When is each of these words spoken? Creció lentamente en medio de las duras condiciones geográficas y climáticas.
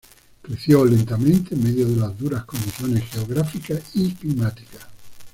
Creció 0.41 0.83
lentamente 0.83 1.53
en 1.53 1.61
medio 1.63 1.87
de 1.87 1.95
las 1.97 2.17
duras 2.17 2.43
condiciones 2.45 3.07
geográficas 3.11 3.83
y 3.95 4.11
climáticas. 4.15 4.87